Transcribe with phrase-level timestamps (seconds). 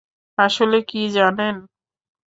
[0.37, 1.55] আসলে কী জানেন?